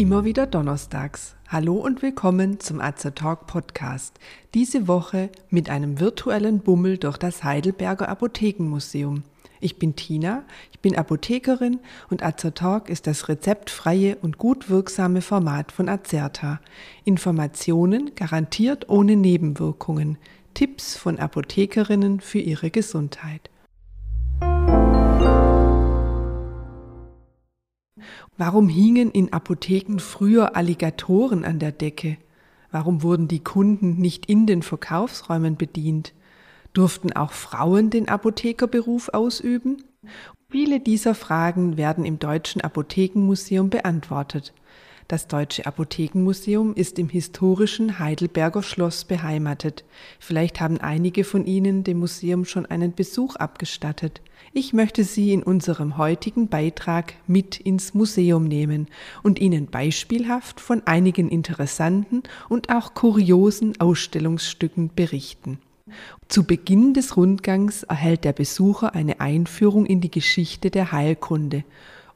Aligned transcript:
Immer 0.00 0.24
wieder 0.24 0.46
donnerstags. 0.46 1.36
Hallo 1.46 1.74
und 1.74 2.00
willkommen 2.00 2.58
zum 2.58 2.80
Azer 2.80 3.14
Talk 3.14 3.46
Podcast. 3.46 4.18
Diese 4.54 4.88
Woche 4.88 5.28
mit 5.50 5.68
einem 5.68 6.00
virtuellen 6.00 6.60
Bummel 6.60 6.96
durch 6.96 7.18
das 7.18 7.44
Heidelberger 7.44 8.08
Apothekenmuseum. 8.08 9.24
Ich 9.60 9.78
bin 9.78 9.96
Tina, 9.96 10.44
ich 10.72 10.80
bin 10.80 10.96
Apothekerin 10.96 11.80
und 12.08 12.22
Azertalk 12.22 12.88
ist 12.88 13.06
das 13.06 13.28
rezeptfreie 13.28 14.16
und 14.22 14.38
gut 14.38 14.70
wirksame 14.70 15.20
Format 15.20 15.70
von 15.70 15.90
Azerta. 15.90 16.60
Informationen 17.04 18.14
garantiert 18.14 18.88
ohne 18.88 19.16
Nebenwirkungen. 19.16 20.16
Tipps 20.54 20.96
von 20.96 21.18
Apothekerinnen 21.18 22.20
für 22.20 22.38
ihre 22.38 22.70
Gesundheit. 22.70 23.50
Warum 28.36 28.68
hingen 28.68 29.10
in 29.10 29.32
Apotheken 29.32 29.98
früher 29.98 30.56
Alligatoren 30.56 31.44
an 31.44 31.58
der 31.58 31.72
Decke? 31.72 32.16
Warum 32.70 33.02
wurden 33.02 33.28
die 33.28 33.42
Kunden 33.42 33.96
nicht 33.96 34.26
in 34.26 34.46
den 34.46 34.62
Verkaufsräumen 34.62 35.56
bedient? 35.56 36.12
Durften 36.72 37.12
auch 37.12 37.32
Frauen 37.32 37.90
den 37.90 38.08
Apothekerberuf 38.08 39.08
ausüben? 39.08 39.82
Viele 40.48 40.80
dieser 40.80 41.14
Fragen 41.14 41.76
werden 41.76 42.04
im 42.04 42.18
Deutschen 42.18 42.60
Apothekenmuseum 42.60 43.70
beantwortet. 43.70 44.52
Das 45.10 45.26
Deutsche 45.26 45.66
Apothekenmuseum 45.66 46.72
ist 46.74 46.96
im 47.00 47.08
historischen 47.08 47.98
Heidelberger 47.98 48.62
Schloss 48.62 49.04
beheimatet. 49.04 49.82
Vielleicht 50.20 50.60
haben 50.60 50.78
einige 50.78 51.24
von 51.24 51.46
Ihnen 51.46 51.82
dem 51.82 51.98
Museum 51.98 52.44
schon 52.44 52.64
einen 52.64 52.94
Besuch 52.94 53.34
abgestattet. 53.34 54.20
Ich 54.52 54.72
möchte 54.72 55.02
Sie 55.02 55.32
in 55.32 55.42
unserem 55.42 55.96
heutigen 55.96 56.46
Beitrag 56.46 57.14
mit 57.26 57.58
ins 57.58 57.92
Museum 57.92 58.44
nehmen 58.44 58.86
und 59.24 59.40
Ihnen 59.40 59.66
beispielhaft 59.66 60.60
von 60.60 60.86
einigen 60.86 61.28
interessanten 61.28 62.22
und 62.48 62.70
auch 62.70 62.94
kuriosen 62.94 63.80
Ausstellungsstücken 63.80 64.92
berichten. 64.94 65.58
Zu 66.28 66.44
Beginn 66.44 66.94
des 66.94 67.16
Rundgangs 67.16 67.82
erhält 67.82 68.22
der 68.22 68.32
Besucher 68.32 68.94
eine 68.94 69.18
Einführung 69.18 69.86
in 69.86 70.00
die 70.00 70.12
Geschichte 70.12 70.70
der 70.70 70.92
Heilkunde 70.92 71.64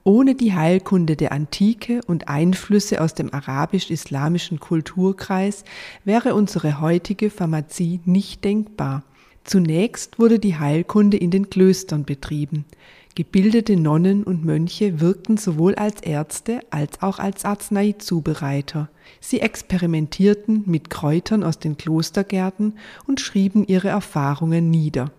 ohne 0.05 0.35
die 0.35 0.53
Heilkunde 0.53 1.17
der 1.17 1.33
Antike 1.33 2.01
und 2.07 2.29
Einflüsse 2.29 3.01
aus 3.01 3.15
dem 3.15 3.33
arabisch-islamischen 3.33 4.61
Kulturkreis 4.61 5.65
wäre 6.05 6.35
unsere 6.35 6.81
heutige 6.81 7.31
Pharmazie 7.31 8.01
nicht 8.05 8.45
denkbar. 8.45 9.03
Zunächst 9.45 10.19
wurde 10.19 10.39
die 10.39 10.57
Heilkunde 10.57 11.17
in 11.17 11.31
den 11.31 11.51
Klöstern 11.51 12.05
betrieben. 12.05 12.67
Gebildete 13.15 13.77
Nonnen 13.77 14.25
und 14.25 14.45
Mönche 14.45 15.01
wirkten 15.01 15.37
sowohl 15.37 15.77
als 15.77 16.03
Ärzte 16.03 16.61
als 16.71 17.01
auch 17.01 17.19
als 17.19 17.45
Arzneizubereiter. 17.45 18.91
Sie 19.21 19.41
experimentierten 19.41 20.65
mit 20.67 20.91
Kräutern 20.91 21.45
aus 21.45 21.59
den 21.59 21.77
Klostergärten 21.77 22.75
und 23.07 23.21
schrieben 23.21 23.65
ihre 23.67 23.89
Erfahrungen 23.89 24.69
nieder. 24.69 25.13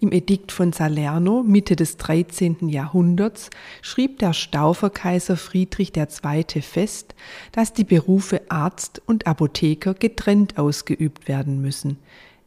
Im 0.00 0.12
Edikt 0.12 0.52
von 0.52 0.72
Salerno 0.72 1.42
Mitte 1.42 1.76
des 1.76 1.96
13. 1.96 2.68
Jahrhunderts 2.68 3.50
schrieb 3.80 4.18
der 4.18 4.32
Stauferkaiser 4.32 5.36
Friedrich 5.36 5.92
II. 5.96 6.62
fest, 6.62 7.14
dass 7.52 7.72
die 7.72 7.84
Berufe 7.84 8.42
Arzt 8.48 9.02
und 9.06 9.26
Apotheker 9.26 9.94
getrennt 9.94 10.58
ausgeübt 10.58 11.28
werden 11.28 11.60
müssen. 11.60 11.98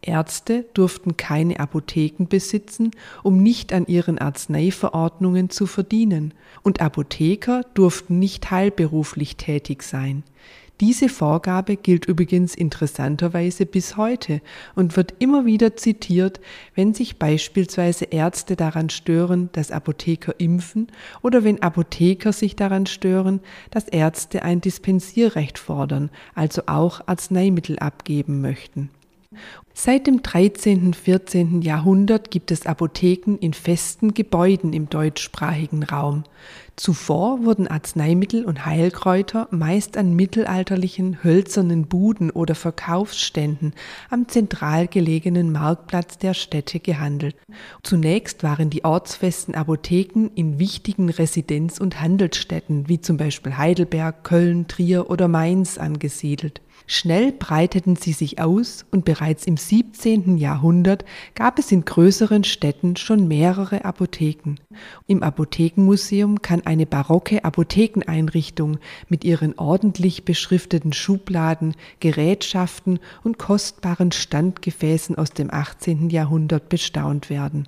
Ärzte 0.01 0.65
durften 0.73 1.17
keine 1.17 1.59
Apotheken 1.59 2.27
besitzen, 2.27 2.91
um 3.23 3.41
nicht 3.41 3.73
an 3.73 3.87
ihren 3.87 4.19
Arzneiverordnungen 4.19 5.49
zu 5.49 5.65
verdienen, 5.65 6.33
und 6.63 6.81
Apotheker 6.81 7.63
durften 7.73 8.19
nicht 8.19 8.49
heilberuflich 8.51 9.37
tätig 9.37 9.83
sein. 9.83 10.23
Diese 10.81 11.07
Vorgabe 11.07 11.77
gilt 11.77 12.05
übrigens 12.05 12.53
interessanterweise 12.53 13.65
bis 13.65 13.95
heute 13.95 14.41
und 14.75 14.97
wird 14.97 15.13
immer 15.19 15.45
wieder 15.45 15.77
zitiert, 15.77 16.41
wenn 16.73 16.93
sich 16.93 17.17
beispielsweise 17.17 18.05
Ärzte 18.05 18.57
daran 18.57 18.89
stören, 18.89 19.49
dass 19.53 19.71
Apotheker 19.71 20.35
impfen 20.37 20.87
oder 21.21 21.45
wenn 21.45 21.61
Apotheker 21.61 22.33
sich 22.33 22.57
daran 22.57 22.87
stören, 22.87 23.39
dass 23.71 23.87
Ärzte 23.87 24.43
ein 24.43 24.59
Dispensierrecht 24.59 25.59
fordern, 25.59 26.09
also 26.33 26.63
auch 26.65 27.07
Arzneimittel 27.07 27.79
abgeben 27.79 28.41
möchten. 28.41 28.89
Seit 29.73 30.07
dem 30.07 30.23
13. 30.23 30.85
und 30.85 30.95
14. 30.95 31.61
Jahrhundert 31.61 32.31
gibt 32.31 32.49
es 32.49 32.65
Apotheken 32.65 33.35
in 33.39 33.53
festen 33.53 34.13
Gebäuden 34.13 34.71
im 34.71 34.89
deutschsprachigen 34.89 35.83
Raum. 35.83 36.23
Zuvor 36.77 37.43
wurden 37.43 37.67
Arzneimittel 37.67 38.45
und 38.45 38.65
Heilkräuter 38.65 39.47
meist 39.51 39.97
an 39.97 40.13
mittelalterlichen 40.13 41.23
hölzernen 41.23 41.87
Buden 41.87 42.31
oder 42.31 42.55
Verkaufsständen 42.55 43.73
am 44.09 44.27
zentral 44.27 44.87
gelegenen 44.87 45.51
Marktplatz 45.51 46.17
der 46.17 46.33
Städte 46.33 46.79
gehandelt. 46.79 47.35
Zunächst 47.83 48.43
waren 48.43 48.69
die 48.69 48.83
ortsfesten 48.83 49.55
Apotheken 49.55 50.29
in 50.35 50.59
wichtigen 50.59 51.09
Residenz- 51.09 51.79
und 51.79 52.01
Handelsstädten 52.01 52.89
wie 52.89 52.99
zum 52.99 53.17
Beispiel 53.17 53.57
Heidelberg, 53.57 54.23
Köln, 54.23 54.67
Trier 54.67 55.09
oder 55.09 55.27
Mainz 55.27 55.77
angesiedelt. 55.77 56.61
Schnell 56.87 57.31
breiteten 57.31 57.95
sie 57.95 58.13
sich 58.13 58.39
aus 58.39 58.85
und 58.91 59.05
bereits 59.05 59.47
im 59.47 59.57
17. 59.57 60.37
Jahrhundert 60.37 61.03
gab 61.33 61.57
es 61.57 61.71
in 61.71 61.83
größeren 61.83 62.43
Städten 62.43 62.95
schon 62.95 63.27
mehrere 63.27 63.85
Apotheken. 63.85 64.55
Im 65.07 65.23
Apothekenmuseum 65.23 66.43
kann 66.43 66.61
eine 66.65 66.85
barocke 66.85 67.43
Apothekeneinrichtung 67.43 68.77
mit 69.09 69.23
ihren 69.23 69.57
ordentlich 69.57 70.25
beschrifteten 70.25 70.93
Schubladen, 70.93 71.75
Gerätschaften 72.01 72.99
und 73.23 73.39
kostbaren 73.39 74.11
Standgefäßen 74.11 75.17
aus 75.17 75.31
dem 75.31 75.51
18. 75.51 76.11
Jahrhundert 76.11 76.69
bestaunt 76.69 77.31
werden. 77.31 77.67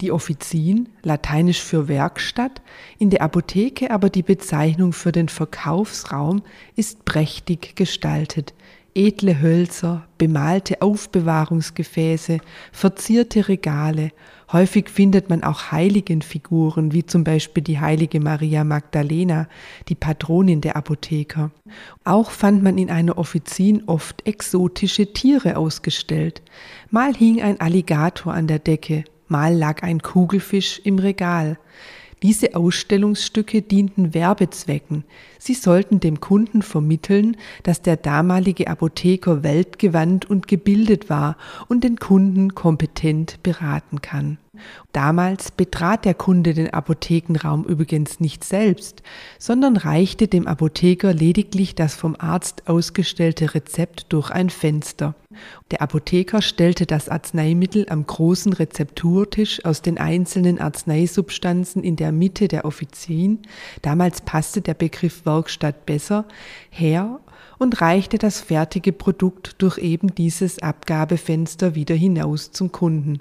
Die 0.00 0.10
Offizien, 0.10 0.88
lateinisch 1.02 1.60
für 1.60 1.86
Werkstatt, 1.88 2.62
in 2.98 3.10
der 3.10 3.20
Apotheke 3.20 3.90
aber 3.90 4.08
die 4.08 4.22
Bezeichnung 4.22 4.94
für 4.94 5.12
den 5.12 5.28
Verkaufsraum, 5.28 6.42
ist 6.76 7.04
prächtig 7.04 7.76
gestaltet 7.76 8.53
edle 8.94 9.40
Hölzer, 9.40 10.06
bemalte 10.18 10.80
Aufbewahrungsgefäße, 10.80 12.38
verzierte 12.72 13.48
Regale. 13.48 14.12
Häufig 14.52 14.88
findet 14.88 15.30
man 15.30 15.42
auch 15.42 15.72
Heiligenfiguren, 15.72 16.92
wie 16.92 17.04
zum 17.04 17.24
Beispiel 17.24 17.62
die 17.62 17.80
heilige 17.80 18.20
Maria 18.20 18.62
Magdalena, 18.62 19.48
die 19.88 19.96
Patronin 19.96 20.60
der 20.60 20.76
Apotheker. 20.76 21.50
Auch 22.04 22.30
fand 22.30 22.62
man 22.62 22.78
in 22.78 22.90
einer 22.90 23.18
Offizin 23.18 23.82
oft 23.86 24.26
exotische 24.26 25.12
Tiere 25.12 25.56
ausgestellt. 25.56 26.42
Mal 26.90 27.14
hing 27.14 27.42
ein 27.42 27.60
Alligator 27.60 28.32
an 28.32 28.46
der 28.46 28.60
Decke, 28.60 29.04
mal 29.26 29.54
lag 29.54 29.82
ein 29.82 30.00
Kugelfisch 30.00 30.80
im 30.84 30.98
Regal. 30.98 31.58
Diese 32.24 32.56
Ausstellungsstücke 32.56 33.60
dienten 33.60 34.14
Werbezwecken. 34.14 35.04
Sie 35.38 35.52
sollten 35.52 36.00
dem 36.00 36.20
Kunden 36.20 36.62
vermitteln, 36.62 37.36
dass 37.64 37.82
der 37.82 37.98
damalige 37.98 38.66
Apotheker 38.66 39.42
weltgewandt 39.42 40.30
und 40.30 40.48
gebildet 40.48 41.10
war 41.10 41.36
und 41.68 41.84
den 41.84 41.96
Kunden 41.96 42.54
kompetent 42.54 43.42
beraten 43.42 44.00
kann. 44.00 44.38
Damals 44.92 45.50
betrat 45.50 46.04
der 46.04 46.14
Kunde 46.14 46.54
den 46.54 46.72
Apothekenraum 46.72 47.64
übrigens 47.64 48.20
nicht 48.20 48.44
selbst, 48.44 49.02
sondern 49.38 49.76
reichte 49.76 50.28
dem 50.28 50.46
Apotheker 50.46 51.12
lediglich 51.12 51.74
das 51.74 51.94
vom 51.94 52.16
Arzt 52.18 52.68
ausgestellte 52.68 53.54
Rezept 53.54 54.06
durch 54.12 54.30
ein 54.30 54.50
Fenster. 54.50 55.14
Der 55.70 55.82
Apotheker 55.82 56.42
stellte 56.42 56.86
das 56.86 57.08
Arzneimittel 57.08 57.86
am 57.88 58.06
großen 58.06 58.52
Rezepturtisch 58.52 59.64
aus 59.64 59.82
den 59.82 59.98
einzelnen 59.98 60.60
Arzneisubstanzen 60.60 61.82
in 61.82 61.96
der 61.96 62.12
Mitte 62.12 62.48
der 62.48 62.64
Offizien, 62.64 63.40
damals 63.82 64.20
passte 64.20 64.60
der 64.60 64.74
Begriff 64.74 65.26
Werkstatt 65.26 65.86
besser, 65.86 66.24
her 66.70 67.20
und 67.58 67.80
reichte 67.80 68.18
das 68.18 68.40
fertige 68.40 68.92
Produkt 68.92 69.56
durch 69.62 69.78
eben 69.78 70.14
dieses 70.14 70.60
Abgabefenster 70.60 71.74
wieder 71.74 71.94
hinaus 71.94 72.52
zum 72.52 72.72
Kunden. 72.72 73.20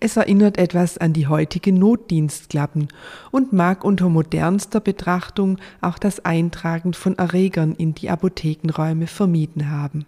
Es 0.00 0.16
erinnert 0.16 0.58
etwas 0.58 0.98
an 0.98 1.12
die 1.12 1.26
heutigen 1.26 1.78
Notdienstklappen 1.78 2.88
und 3.30 3.52
mag 3.52 3.84
unter 3.84 4.08
modernster 4.08 4.80
Betrachtung 4.80 5.58
auch 5.80 5.98
das 5.98 6.24
Eintragen 6.24 6.94
von 6.94 7.18
Erregern 7.18 7.74
in 7.76 7.94
die 7.94 8.10
Apothekenräume 8.10 9.06
vermieden 9.06 9.70
haben. 9.70 10.06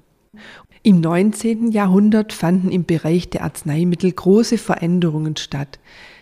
Im 0.82 1.00
19. 1.00 1.70
Jahrhundert 1.70 2.32
fanden 2.32 2.72
im 2.72 2.84
Bereich 2.84 3.30
der 3.30 3.44
Arzneimittel 3.44 4.10
große 4.10 4.58
Veränderungen 4.58 5.36
statt. 5.36 5.78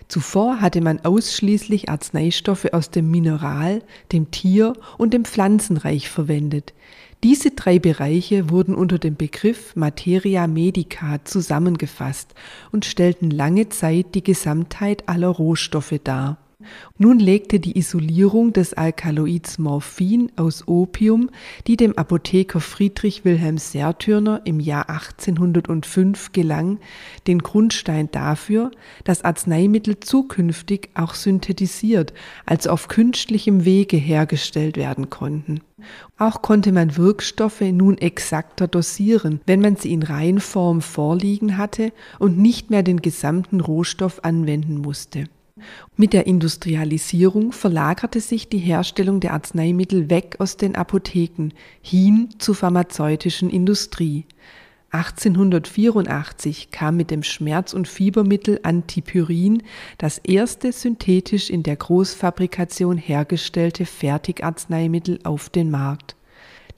Zuvor 0.08 0.60
hatte 0.60 0.80
man 0.80 1.00
ausschließlich 1.04 1.88
Arzneistoffe 1.88 2.74
aus 2.74 2.90
dem 2.90 3.10
Mineral, 3.10 3.82
dem 4.10 4.32
Tier 4.32 4.72
und 4.98 5.14
dem 5.14 5.24
Pflanzenreich 5.24 6.10
verwendet. 6.10 6.74
Diese 7.22 7.50
drei 7.50 7.78
Bereiche 7.78 8.48
wurden 8.48 8.74
unter 8.74 8.98
dem 8.98 9.14
Begriff 9.14 9.76
Materia 9.76 10.46
Medica 10.46 11.22
zusammengefasst 11.24 12.34
und 12.72 12.86
stellten 12.86 13.30
lange 13.30 13.68
Zeit 13.68 14.14
die 14.14 14.24
Gesamtheit 14.24 15.06
aller 15.06 15.28
Rohstoffe 15.28 16.00
dar. 16.02 16.38
Nun 16.98 17.18
legte 17.18 17.60
die 17.60 17.78
Isolierung 17.78 18.52
des 18.52 18.74
Alkaloids 18.74 19.58
Morphin 19.58 20.30
aus 20.36 20.68
Opium, 20.68 21.30
die 21.66 21.76
dem 21.76 21.96
Apotheker 21.96 22.60
Friedrich 22.60 23.24
Wilhelm 23.24 23.58
Sertürner 23.58 24.42
im 24.44 24.60
Jahr 24.60 24.90
1805 24.90 26.32
gelang, 26.32 26.78
den 27.26 27.38
Grundstein 27.38 28.10
dafür, 28.10 28.70
dass 29.04 29.24
Arzneimittel 29.24 30.00
zukünftig 30.00 30.90
auch 30.94 31.14
synthetisiert, 31.14 32.12
also 32.44 32.70
auf 32.70 32.88
künstlichem 32.88 33.64
Wege 33.64 33.96
hergestellt 33.96 34.76
werden 34.76 35.10
konnten. 35.10 35.60
Auch 36.18 36.42
konnte 36.42 36.72
man 36.72 36.96
Wirkstoffe 36.96 37.62
nun 37.62 37.96
exakter 37.96 38.68
dosieren, 38.68 39.40
wenn 39.46 39.60
man 39.60 39.76
sie 39.76 39.92
in 39.92 40.02
Reinform 40.02 40.82
vorliegen 40.82 41.56
hatte 41.56 41.92
und 42.18 42.38
nicht 42.38 42.70
mehr 42.70 42.82
den 42.82 43.00
gesamten 43.00 43.60
Rohstoff 43.60 44.22
anwenden 44.24 44.78
musste. 44.78 45.24
Mit 45.96 46.12
der 46.12 46.26
Industrialisierung 46.26 47.52
verlagerte 47.52 48.20
sich 48.20 48.48
die 48.48 48.58
Herstellung 48.58 49.20
der 49.20 49.32
Arzneimittel 49.32 50.10
weg 50.10 50.36
aus 50.38 50.56
den 50.56 50.76
Apotheken 50.76 51.50
hin 51.82 52.28
zur 52.38 52.54
pharmazeutischen 52.54 53.50
Industrie. 53.50 54.26
1884 54.92 56.72
kam 56.72 56.96
mit 56.96 57.12
dem 57.12 57.22
Schmerz- 57.22 57.74
und 57.74 57.86
Fiebermittel 57.86 58.58
Antipyrin 58.64 59.62
das 59.98 60.18
erste 60.18 60.72
synthetisch 60.72 61.48
in 61.48 61.62
der 61.62 61.76
Großfabrikation 61.76 62.98
hergestellte 62.98 63.86
Fertigarzneimittel 63.86 65.20
auf 65.22 65.48
den 65.48 65.70
Markt. 65.70 66.16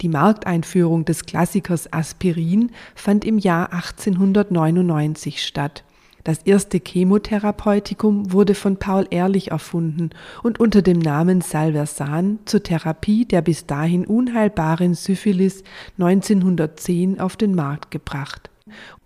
Die 0.02 0.08
Markteinführung 0.08 1.04
des 1.04 1.24
Klassikers 1.24 1.90
Aspirin 1.92 2.72
fand 2.94 3.24
im 3.24 3.38
Jahr 3.38 3.72
1899 3.72 5.42
statt 5.42 5.84
das 6.24 6.38
erste 6.44 6.78
Chemotherapeutikum 6.78 8.32
wurde 8.32 8.54
von 8.54 8.76
Paul 8.76 9.06
Ehrlich 9.10 9.50
erfunden 9.50 10.10
und 10.42 10.60
unter 10.60 10.80
dem 10.80 10.98
Namen 10.98 11.40
Salversan 11.40 12.38
zur 12.44 12.62
Therapie 12.62 13.24
der 13.24 13.42
bis 13.42 13.66
dahin 13.66 14.06
unheilbaren 14.06 14.94
Syphilis 14.94 15.64
1910 15.98 17.19
auf 17.19 17.36
den 17.36 17.54
Markt 17.54 17.90
gebracht. 17.90 18.50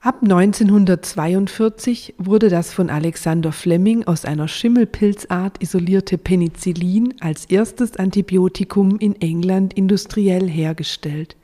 Ab 0.00 0.18
1942 0.22 2.14
wurde 2.18 2.48
das 2.50 2.72
von 2.72 2.90
Alexander 2.90 3.50
Fleming 3.50 4.04
aus 4.04 4.24
einer 4.24 4.46
Schimmelpilzart 4.46 5.62
isolierte 5.62 6.18
Penicillin 6.18 7.14
als 7.20 7.46
erstes 7.46 7.96
Antibiotikum 7.96 8.98
in 8.98 9.20
England 9.20 9.74
industriell 9.74 10.48
hergestellt. 10.48 11.36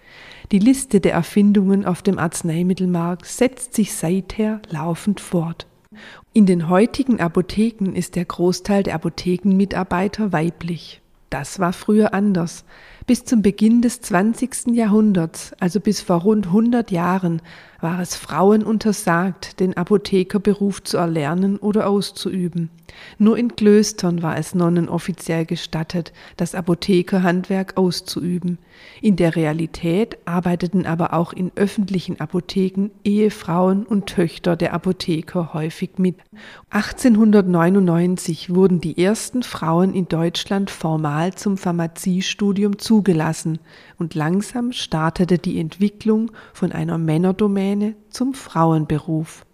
Die 0.53 0.59
Liste 0.59 1.01
der 1.01 1.15
Erfindungen 1.15 1.87
auf 1.87 2.03
dem 2.03 2.19
Arzneimittelmarkt 2.19 3.25
setzt 3.25 3.73
sich 3.73 3.95
seither 3.95 4.61
laufend 4.69 5.19
fort. 5.19 5.67
In 6.35 6.45
den 6.45 6.69
heutigen 6.69 7.21
Apotheken 7.21 7.95
ist 7.95 8.17
der 8.17 8.27
Großteil 8.27 8.83
der 8.83 8.95
Apothekenmitarbeiter 8.95 10.31
weiblich. 10.33 11.01
Das 11.31 11.59
war 11.59 11.73
früher 11.73 12.13
anders. 12.13 12.67
Bis 13.07 13.25
zum 13.25 13.43
Beginn 13.43 13.83
des 13.83 14.01
20. 14.01 14.69
Jahrhunderts, 14.75 15.53
also 15.59 15.81
bis 15.81 16.01
vor 16.01 16.23
rund 16.23 16.47
100 16.47 16.91
Jahren, 16.93 17.43
war 17.81 18.01
es 18.01 18.15
Frauen 18.15 18.63
untersagt, 18.63 19.59
den 19.59 19.77
Apothekerberuf 19.77 20.85
zu 20.85 20.99
erlernen 20.99 21.57
oder 21.57 21.89
auszuüben. 21.89 22.71
Nur 23.19 23.39
in 23.39 23.57
Klöstern 23.57 24.23
war 24.23 24.37
es 24.39 24.55
Nonnen 24.55 24.89
offiziell 24.89 25.47
gestattet, 25.47 26.13
das 26.37 26.55
Apothekerhandwerk 26.55 27.77
auszuüben. 27.77 28.59
In 29.01 29.17
der 29.17 29.35
Realität 29.35 30.19
arbeiteten 30.27 30.87
aber 30.87 31.13
auch 31.15 31.33
in 31.33 31.51
öffentlichen 31.57 32.21
Apotheken 32.21 32.91
Ehefrauen 33.03 33.85
und 33.85 34.07
Töchter 34.07 34.57
der 34.57 34.75
Apotheker 34.75 35.53
häufig 35.55 35.99
mit. 35.99 36.17
1899 36.71 38.55
wurden 38.55 38.81
die 38.81 39.03
ersten 39.03 39.43
Frauen 39.43 39.95
in 39.95 40.07
Deutschland 40.07 40.71
formal 40.71 41.35
zum 41.35 41.57
Pharmaziestudium 41.57 42.79
zugelassen 42.93 43.59
und 43.99 44.15
langsam 44.15 44.71
startete 44.71 45.39
die 45.39 45.59
Entwicklung 45.59 46.31
von 46.53 46.73
einer 46.73 46.99
Männerdomäne 46.99 47.95
zum 48.11 48.35
Frauenberuf. 48.35 49.47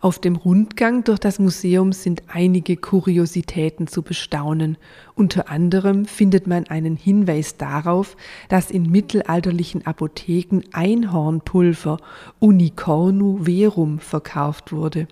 Auf 0.00 0.18
dem 0.18 0.34
Rundgang 0.34 1.04
durch 1.04 1.20
das 1.20 1.38
Museum 1.38 1.92
sind 1.92 2.24
einige 2.26 2.76
Kuriositäten 2.76 3.86
zu 3.86 4.02
bestaunen. 4.02 4.76
Unter 5.14 5.48
anderem 5.48 6.04
findet 6.04 6.48
man 6.48 6.66
einen 6.66 6.96
Hinweis 6.96 7.56
darauf, 7.56 8.16
dass 8.48 8.72
in 8.72 8.90
mittelalterlichen 8.90 9.86
Apotheken 9.86 10.62
Einhornpulver 10.72 11.98
Unicornu 12.40 13.44
verum 13.44 14.00
verkauft 14.00 14.72
wurde. 14.72 15.06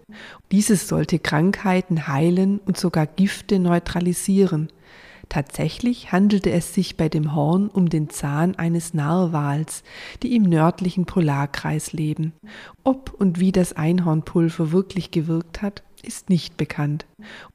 Dieses 0.51 0.89
sollte 0.89 1.21
Krankheiten 1.21 2.09
heilen 2.09 2.59
und 2.67 2.77
sogar 2.77 3.07
Gifte 3.07 3.61
neutralisieren. 3.61 4.69
Tatsächlich 5.33 6.13
handelte 6.13 6.51
es 6.51 6.75
sich 6.75 6.99
bei 6.99 7.09
dem 7.09 7.35
Horn 7.35 7.69
um 7.69 7.89
den 7.89 8.11
Zahn 8.11 8.55
eines 8.57 8.93
Narwals, 8.93 9.83
die 10.23 10.37
im 10.37 10.43
nördlichen 10.43 11.07
Polarkreis 11.07 11.95
leben. 11.95 12.35
Ob 12.85 13.15
und 13.19 13.41
wie 13.41 13.51
das 13.51 13.73
Einhornpulver 13.73 14.73
wirklich 14.73 15.11
gewirkt 15.11 15.63
hat, 15.63 15.83
ist 16.03 16.31
nicht 16.31 16.57
bekannt. 16.57 17.07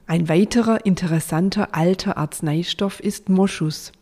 Ein 0.06 0.28
weiterer 0.28 0.86
interessanter 0.86 1.74
alter 1.74 2.16
Arzneistoff 2.16 3.00
ist 3.00 3.28
Moschus. 3.28 3.92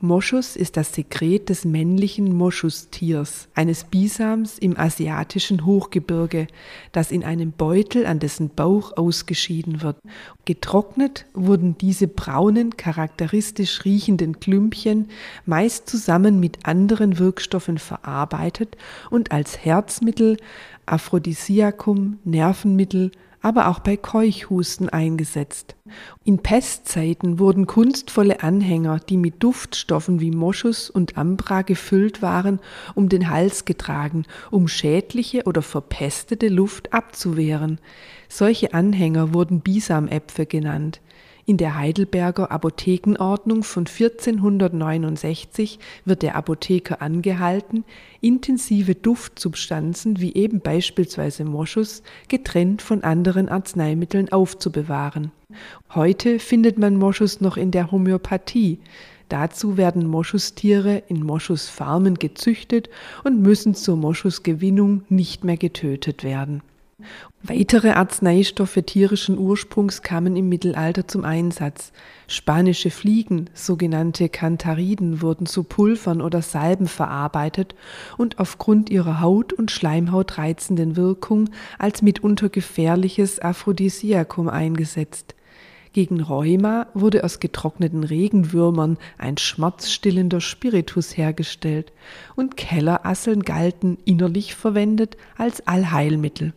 Moschus 0.00 0.56
ist 0.56 0.76
das 0.76 0.92
Sekret 0.92 1.48
des 1.48 1.64
männlichen 1.64 2.32
Moschustiers, 2.32 3.48
eines 3.54 3.84
Bisams 3.84 4.58
im 4.58 4.76
asiatischen 4.76 5.64
Hochgebirge, 5.64 6.48
das 6.90 7.12
in 7.12 7.22
einem 7.22 7.52
Beutel 7.52 8.06
an 8.06 8.18
dessen 8.18 8.48
Bauch 8.50 8.96
ausgeschieden 8.96 9.82
wird. 9.82 9.96
Getrocknet 10.44 11.26
wurden 11.34 11.78
diese 11.78 12.08
braunen, 12.08 12.76
charakteristisch 12.76 13.84
riechenden 13.84 14.40
Klümpchen 14.40 15.08
meist 15.46 15.88
zusammen 15.88 16.40
mit 16.40 16.66
anderen 16.66 17.18
Wirkstoffen 17.20 17.78
verarbeitet 17.78 18.76
und 19.10 19.30
als 19.30 19.64
Herzmittel, 19.64 20.36
Aphrodisiakum, 20.86 22.18
Nervenmittel, 22.24 23.12
aber 23.42 23.66
auch 23.68 23.80
bei 23.80 23.96
Keuchhusten 23.96 24.88
eingesetzt. 24.88 25.74
In 26.24 26.38
Pestzeiten 26.38 27.38
wurden 27.38 27.66
kunstvolle 27.66 28.42
Anhänger, 28.42 29.00
die 29.00 29.16
mit 29.16 29.42
Duftstoffen 29.42 30.20
wie 30.20 30.30
Moschus 30.30 30.88
und 30.88 31.18
Ambra 31.18 31.62
gefüllt 31.62 32.22
waren, 32.22 32.60
um 32.94 33.08
den 33.08 33.28
Hals 33.28 33.64
getragen, 33.64 34.24
um 34.50 34.68
schädliche 34.68 35.42
oder 35.44 35.62
verpestete 35.62 36.48
Luft 36.48 36.92
abzuwehren. 36.92 37.78
Solche 38.28 38.72
Anhänger 38.72 39.34
wurden 39.34 39.60
Bisamäpfe 39.60 40.46
genannt. 40.46 41.00
In 41.44 41.56
der 41.56 41.76
Heidelberger 41.76 42.52
Apothekenordnung 42.52 43.64
von 43.64 43.86
1469 43.86 45.80
wird 46.04 46.22
der 46.22 46.36
Apotheker 46.36 47.02
angehalten, 47.02 47.84
intensive 48.20 48.94
Duftsubstanzen 48.94 50.20
wie 50.20 50.34
eben 50.34 50.60
beispielsweise 50.60 51.44
Moschus 51.44 52.04
getrennt 52.28 52.80
von 52.80 53.02
anderen 53.02 53.48
Arzneimitteln 53.48 54.30
aufzubewahren. 54.30 55.32
Heute 55.92 56.38
findet 56.38 56.78
man 56.78 56.96
Moschus 56.96 57.40
noch 57.40 57.56
in 57.56 57.72
der 57.72 57.90
Homöopathie. 57.90 58.78
Dazu 59.28 59.76
werden 59.76 60.06
Moschustiere 60.06 61.02
in 61.08 61.24
Moschusfarmen 61.24 62.16
gezüchtet 62.16 62.88
und 63.24 63.40
müssen 63.40 63.74
zur 63.74 63.96
Moschusgewinnung 63.96 65.02
nicht 65.08 65.42
mehr 65.42 65.56
getötet 65.56 66.22
werden. 66.22 66.62
Weitere 67.42 67.90
Arzneistoffe 67.90 68.84
tierischen 68.84 69.38
Ursprungs 69.38 70.02
kamen 70.02 70.36
im 70.36 70.48
Mittelalter 70.48 71.08
zum 71.08 71.24
Einsatz. 71.24 71.92
Spanische 72.28 72.90
Fliegen, 72.90 73.50
sogenannte 73.52 74.28
Canthariden, 74.28 75.22
wurden 75.22 75.46
zu 75.46 75.64
Pulvern 75.64 76.20
oder 76.20 76.40
Salben 76.42 76.86
verarbeitet 76.86 77.74
und 78.16 78.38
aufgrund 78.38 78.90
ihrer 78.90 79.20
Haut- 79.20 79.52
und 79.52 79.70
Schleimhaut 79.70 80.38
reizenden 80.38 80.96
Wirkung 80.96 81.50
als 81.78 82.02
mitunter 82.02 82.48
gefährliches 82.48 83.40
Aphrodisiakum 83.40 84.48
eingesetzt. 84.48 85.34
Gegen 85.92 86.22
Rheuma 86.22 86.86
wurde 86.94 87.22
aus 87.22 87.38
getrockneten 87.38 88.02
Regenwürmern 88.02 88.96
ein 89.18 89.36
schmerzstillender 89.36 90.40
Spiritus 90.40 91.16
hergestellt 91.18 91.92
und 92.34 92.56
Kellerasseln 92.56 93.42
galten 93.42 93.98
innerlich 94.06 94.54
verwendet 94.54 95.18
als 95.36 95.66
Allheilmittel. 95.66 96.54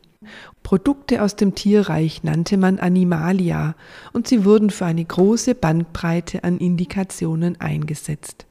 Produkte 0.63 1.21
aus 1.21 1.35
dem 1.35 1.55
Tierreich 1.55 2.23
nannte 2.23 2.57
man 2.57 2.79
Animalia 2.79 3.75
und 4.13 4.27
sie 4.27 4.45
wurden 4.45 4.69
für 4.69 4.85
eine 4.85 5.05
große 5.05 5.55
Bandbreite 5.55 6.43
an 6.43 6.57
Indikationen 6.57 7.59
eingesetzt. 7.61 8.45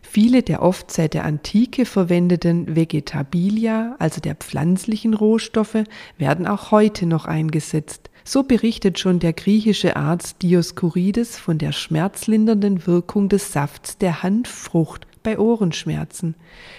Viele 0.00 0.42
der 0.42 0.62
oft 0.62 0.90
seit 0.90 1.14
der 1.14 1.24
Antike 1.24 1.86
verwendeten 1.86 2.76
Vegetabilia, 2.76 3.96
also 3.98 4.20
der 4.20 4.34
pflanzlichen 4.34 5.14
Rohstoffe, 5.14 5.84
werden 6.18 6.46
auch 6.46 6.70
heute 6.70 7.06
noch 7.06 7.24
eingesetzt. 7.24 8.10
So 8.24 8.42
berichtet 8.42 8.98
schon 8.98 9.20
der 9.20 9.32
griechische 9.32 9.96
Arzt 9.96 10.42
Dioskurides 10.42 11.38
von 11.38 11.58
der 11.58 11.72
schmerzlindernden 11.72 12.86
Wirkung 12.86 13.28
des 13.28 13.52
Safts 13.52 13.98
der 13.98 14.22
Hanffrucht 14.22 15.06
bei 15.22 15.38
Ohrenschmerzen. 15.38 16.34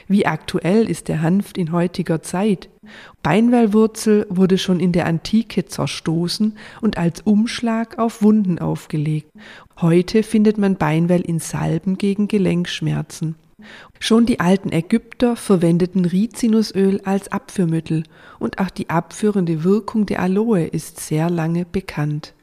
Wie 0.08 0.26
aktuell 0.26 0.90
ist 0.90 1.08
der 1.08 1.22
Hanf 1.22 1.54
in 1.56 1.72
heutiger 1.72 2.22
Zeit? 2.22 2.70
Beinwellwurzel 3.22 4.26
wurde 4.30 4.58
schon 4.58 4.80
in 4.80 4.92
der 4.92 5.06
Antike 5.06 5.66
zerstoßen 5.66 6.58
und 6.82 6.98
als 6.98 7.22
Umschlag 7.22 8.00
auf 8.00 8.22
Wunden 8.22 8.60
aufgelegt. 8.60 9.32
Heute 9.80 10.24
findet 10.24 10.58
man 10.58 10.76
Beinwell 10.76 11.22
in 11.22 11.40
Salben 11.40 11.98
gegen 11.98 12.28
Gelenkschmerzen. 12.28 13.36
Schon 14.00 14.26
die 14.26 14.40
alten 14.40 14.72
Ägypter 14.72 15.36
verwendeten 15.36 16.06
Rizinusöl 16.06 17.02
als 17.06 17.32
Abführmittel 17.32 18.04
und 18.40 18.60
auch 18.60 18.70
die 18.70 18.90
abführende 18.90 19.64
Wirkung 19.64 20.06
der 20.06 20.22
Aloe 20.22 20.66
ist 20.66 21.00
sehr 21.00 21.30
lange 21.30 21.66
bekannt. 21.66 22.34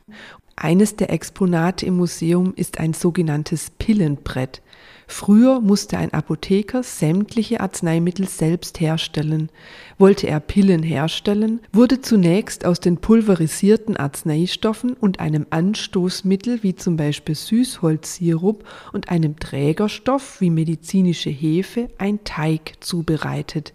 Eines 0.63 0.95
der 0.95 1.09
Exponate 1.09 1.87
im 1.87 1.97
Museum 1.97 2.53
ist 2.55 2.81
ein 2.81 2.93
sogenanntes 2.93 3.71
Pillenbrett. 3.79 4.61
Früher 5.07 5.59
musste 5.59 5.97
ein 5.97 6.13
Apotheker 6.13 6.83
sämtliche 6.83 7.61
Arzneimittel 7.61 8.29
selbst 8.29 8.79
herstellen. 8.79 9.49
Wollte 9.97 10.27
er 10.27 10.39
Pillen 10.39 10.83
herstellen, 10.83 11.61
wurde 11.73 12.03
zunächst 12.03 12.67
aus 12.67 12.79
den 12.79 12.99
pulverisierten 12.99 13.97
Arzneistoffen 13.97 14.93
und 14.93 15.19
einem 15.19 15.47
Anstoßmittel 15.49 16.63
wie 16.63 16.77
zum 16.77 16.99
Beispiel 16.99 17.37
Süßholzsirup 17.37 18.63
und 18.93 19.09
einem 19.09 19.39
Trägerstoff 19.39 20.43
wie 20.43 20.51
medizinische 20.51 21.31
Hefe 21.31 21.89
ein 21.97 22.23
Teig 22.25 22.75
zubereitet. 22.81 23.73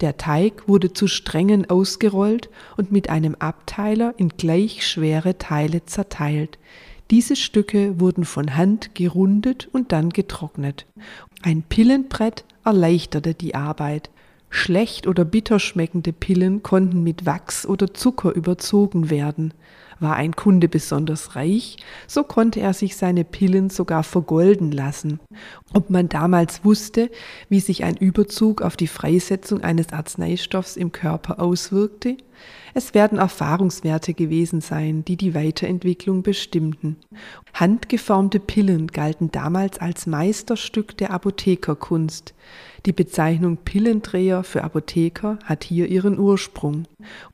Der 0.00 0.16
Teig 0.16 0.68
wurde 0.68 0.92
zu 0.92 1.06
Strängen 1.06 1.70
ausgerollt 1.70 2.48
und 2.76 2.90
mit 2.92 3.10
einem 3.10 3.36
Abteiler 3.38 4.14
in 4.16 4.30
gleich 4.30 4.86
schwere 4.86 5.38
Teile 5.38 5.84
zerteilt. 5.84 6.58
Diese 7.10 7.36
Stücke 7.36 8.00
wurden 8.00 8.24
von 8.24 8.56
Hand 8.56 8.94
gerundet 8.94 9.68
und 9.72 9.92
dann 9.92 10.10
getrocknet. 10.10 10.86
Ein 11.42 11.62
Pillenbrett 11.62 12.44
erleichterte 12.64 13.34
die 13.34 13.54
Arbeit. 13.54 14.10
Schlecht 14.48 15.06
oder 15.06 15.24
bitter 15.24 15.58
schmeckende 15.58 16.12
Pillen 16.12 16.62
konnten 16.62 17.02
mit 17.02 17.26
Wachs 17.26 17.66
oder 17.66 17.92
Zucker 17.92 18.32
überzogen 18.32 19.10
werden. 19.10 19.52
War 20.00 20.16
ein 20.16 20.34
Kunde 20.34 20.68
besonders 20.68 21.36
reich, 21.36 21.76
so 22.06 22.24
konnte 22.24 22.60
er 22.60 22.74
sich 22.74 22.96
seine 22.96 23.24
Pillen 23.24 23.70
sogar 23.70 24.02
vergolden 24.02 24.72
lassen. 24.72 25.20
Ob 25.72 25.90
man 25.90 26.08
damals 26.08 26.64
wusste, 26.64 27.10
wie 27.48 27.60
sich 27.60 27.84
ein 27.84 27.96
Überzug 27.96 28.62
auf 28.62 28.76
die 28.76 28.86
Freisetzung 28.86 29.62
eines 29.62 29.92
Arzneistoffs 29.92 30.76
im 30.76 30.92
Körper 30.92 31.40
auswirkte? 31.40 32.16
Es 32.74 32.92
werden 32.92 33.18
Erfahrungswerte 33.18 34.14
gewesen 34.14 34.60
sein, 34.60 35.04
die 35.04 35.16
die 35.16 35.34
Weiterentwicklung 35.34 36.22
bestimmten. 36.22 36.96
Handgeformte 37.52 38.40
Pillen 38.40 38.88
galten 38.88 39.30
damals 39.30 39.78
als 39.78 40.06
Meisterstück 40.06 40.96
der 40.96 41.12
Apothekerkunst. 41.12 42.34
Die 42.86 42.92
Bezeichnung 42.92 43.56
Pillendreher 43.56 44.44
für 44.44 44.62
Apotheker 44.62 45.38
hat 45.44 45.64
hier 45.64 45.88
ihren 45.88 46.18
Ursprung. 46.18 46.84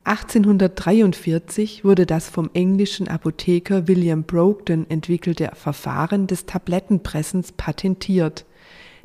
1843 0.04 1.84
wurde 1.84 2.06
das 2.06 2.28
vom 2.28 2.50
englischen 2.54 3.08
Apotheker 3.08 3.88
William 3.88 4.22
Brogden 4.22 4.88
entwickelte 4.88 5.50
Verfahren 5.54 6.28
des 6.28 6.46
Tablettenpressens 6.46 7.50
patentiert. 7.50 8.46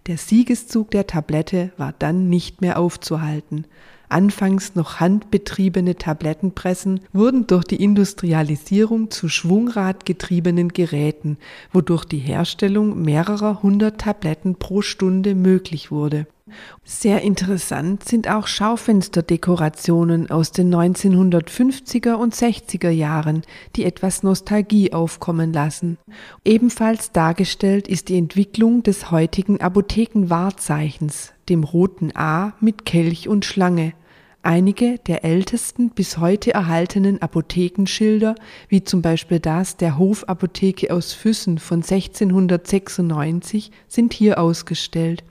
Der 0.06 0.18
Siegeszug 0.18 0.92
der 0.92 1.08
Tablette 1.08 1.72
war 1.78 1.96
dann 1.98 2.30
nicht 2.30 2.62
mehr 2.62 2.78
aufzuhalten. 2.78 3.66
Anfangs 4.08 4.76
noch 4.76 5.00
handbetriebene 5.00 5.96
Tablettenpressen 5.96 7.00
wurden 7.12 7.48
durch 7.48 7.64
die 7.64 7.84
Industrialisierung 7.84 9.10
zu 9.10 9.30
schwungradgetriebenen 9.30 10.70
Geräten, 10.70 11.40
wodurch 11.74 12.06
die 12.06 12.20
Herstellung 12.20 13.02
mehrerer 13.02 13.64
hundert 13.64 14.00
Tabletten 14.00 14.58
pro 14.58 14.84
Stunde 14.84 15.34
möglich 15.34 15.90
wurde. 15.90 16.28
Sehr 16.84 17.22
interessant 17.24 18.08
sind 18.08 18.30
auch 18.30 18.46
Schaufensterdekorationen 18.46 20.30
aus 20.30 20.52
den 20.52 20.74
1950er 20.74 22.14
und 22.14 22.36
60er 22.36 22.92
Jahren, 22.92 23.42
die 23.76 23.84
etwas 23.84 24.22
Nostalgie 24.22 24.94
aufkommen 24.94 25.52
lassen. 25.52 25.98
Ebenfalls 26.44 27.12
dargestellt 27.12 27.88
ist 27.88 28.10
die 28.10 28.18
Entwicklung 28.18 28.84
des 28.84 29.10
heutigen 29.10 29.60
Apothekenwahrzeichens, 29.60 31.34
dem 31.50 31.64
roten 31.64 32.16
A 32.16 32.54
mit 32.60 32.86
Kelch 32.86 33.28
und 33.28 33.46
Schlange, 33.46 33.94
Einige 34.46 35.00
der 35.00 35.26
ältesten 35.26 35.90
bis 35.90 36.20
heute 36.20 36.54
erhaltenen 36.54 37.20
Apothekenschilder, 37.20 38.36
wie 38.70 38.84
zum 38.84 39.02
Beispiel 39.02 39.40
das 39.40 39.76
der 39.76 39.98
Hofapotheke 39.98 40.94
aus 40.94 41.14
Füssen 41.14 41.58
von 41.58 41.78
1696, 41.78 43.72
sind 43.88 44.14
hier 44.14 44.40
ausgestellt. 44.40 45.24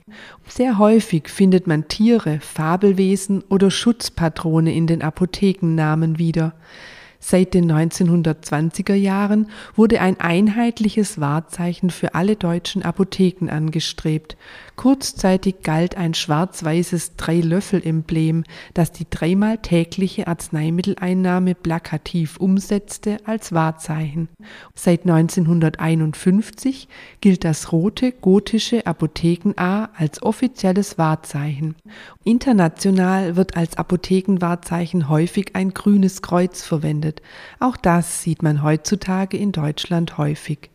Sehr 0.49 0.77
häufig 0.79 1.29
findet 1.29 1.65
man 1.65 1.87
Tiere, 1.87 2.41
Fabelwesen 2.41 3.41
oder 3.47 3.71
Schutzpatrone 3.71 4.75
in 4.75 4.85
den 4.85 5.01
Apothekennamen 5.01 6.19
wieder. 6.19 6.53
Seit 7.27 7.55
den 7.55 7.71
1920er 7.71 8.93
Jahren 8.93 9.47
wurde 9.75 9.99
ein 9.99 10.19
einheitliches 10.19 11.19
Wahrzeichen 11.19 11.89
für 11.89 12.13
alle 12.13 12.35
deutschen 12.35 12.83
Apotheken 12.83 13.49
angestrebt. 13.49 14.37
Kurzzeitig 14.75 15.63
galt 15.63 15.97
ein 15.97 16.13
schwarz-weißes 16.13 17.15
Drei-Löffel-Emblem, 17.15 18.43
das 18.75 18.91
die 18.91 19.07
dreimal 19.09 19.57
tägliche 19.57 20.27
Arzneimitteleinnahme 20.27 21.55
plakativ 21.55 22.37
umsetzte, 22.37 23.17
als 23.25 23.53
Wahrzeichen. 23.53 24.29
Seit 24.75 25.09
1951 25.09 26.87
gilt 27.21 27.43
das 27.43 27.71
rote 27.71 28.11
gotische 28.11 28.85
Apotheken-A 28.85 29.89
als 29.97 30.21
offizielles 30.21 30.99
Wahrzeichen. 30.99 31.73
International 32.23 33.35
wird 33.35 33.57
als 33.57 33.77
Apothekenwahrzeichen 33.77 35.09
häufig 35.09 35.55
ein 35.55 35.73
grünes 35.73 36.21
Kreuz 36.21 36.61
verwendet 36.61 37.14
verwendet. 37.15 37.21
Auch 37.59 37.77
das 37.77 38.21
sieht 38.21 38.43
man 38.43 38.63
heutzutage 38.63 39.37
in 39.37 39.51
Deutschland 39.51 40.17
häufig. 40.17 40.69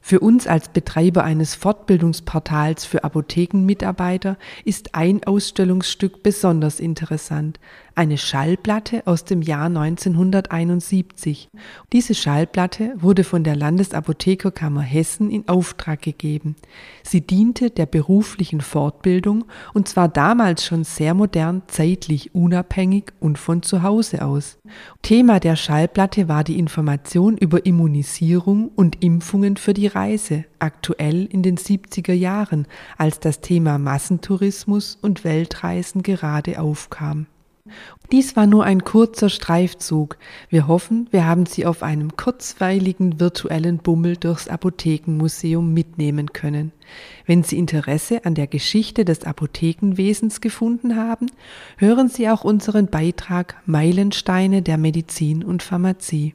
Für 0.00 0.20
uns 0.20 0.46
als 0.46 0.68
Betreiber 0.68 1.24
eines 1.24 1.56
Fortbildungsportals 1.56 2.84
für 2.84 3.02
Apothekenmitarbeiter 3.02 4.38
ist 4.64 4.94
ein 4.94 5.24
Ausstellungsstück 5.24 6.22
besonders 6.22 6.78
interessant, 6.78 7.58
eine 7.98 8.16
Schallplatte 8.16 9.04
aus 9.08 9.24
dem 9.24 9.42
Jahr 9.42 9.66
1971. 9.66 11.48
Diese 11.92 12.14
Schallplatte 12.14 12.94
wurde 12.96 13.24
von 13.24 13.42
der 13.42 13.56
Landesapothekerkammer 13.56 14.82
Hessen 14.82 15.32
in 15.32 15.48
Auftrag 15.48 16.00
gegeben. 16.00 16.54
Sie 17.02 17.22
diente 17.22 17.70
der 17.70 17.86
beruflichen 17.86 18.60
Fortbildung 18.60 19.46
und 19.74 19.88
zwar 19.88 20.08
damals 20.08 20.64
schon 20.64 20.84
sehr 20.84 21.12
modern, 21.12 21.62
zeitlich 21.66 22.36
unabhängig 22.36 23.06
und 23.18 23.36
von 23.36 23.64
zu 23.64 23.82
Hause 23.82 24.24
aus. 24.24 24.58
Thema 25.02 25.40
der 25.40 25.56
Schallplatte 25.56 26.28
war 26.28 26.44
die 26.44 26.60
Information 26.60 27.36
über 27.36 27.66
Immunisierung 27.66 28.70
und 28.76 29.02
Impfungen 29.02 29.56
für 29.56 29.74
die 29.74 29.88
Reise, 29.88 30.44
aktuell 30.60 31.24
in 31.24 31.42
den 31.42 31.56
70er 31.56 32.12
Jahren, 32.12 32.68
als 32.96 33.18
das 33.18 33.40
Thema 33.40 33.78
Massentourismus 33.78 34.96
und 35.02 35.24
Weltreisen 35.24 36.04
gerade 36.04 36.60
aufkam. 36.60 37.26
Dies 38.10 38.36
war 38.36 38.46
nur 38.46 38.64
ein 38.64 38.84
kurzer 38.84 39.28
Streifzug. 39.28 40.16
Wir 40.48 40.66
hoffen, 40.66 41.08
wir 41.10 41.26
haben 41.26 41.46
Sie 41.46 41.66
auf 41.66 41.82
einem 41.82 42.16
kurzweiligen 42.16 43.20
virtuellen 43.20 43.78
Bummel 43.78 44.16
durchs 44.16 44.48
Apothekenmuseum 44.48 45.72
mitnehmen 45.72 46.32
können. 46.32 46.72
Wenn 47.26 47.42
Sie 47.42 47.58
Interesse 47.58 48.24
an 48.24 48.34
der 48.34 48.46
Geschichte 48.46 49.04
des 49.04 49.24
Apothekenwesens 49.24 50.40
gefunden 50.40 50.96
haben, 50.96 51.26
hören 51.76 52.08
Sie 52.08 52.28
auch 52.28 52.44
unseren 52.44 52.86
Beitrag 52.86 53.60
Meilensteine 53.66 54.62
der 54.62 54.78
Medizin 54.78 55.44
und 55.44 55.62
Pharmazie. 55.62 56.34